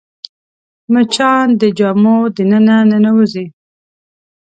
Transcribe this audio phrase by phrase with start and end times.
[0.93, 3.45] مچان د جامو دننه ننوځي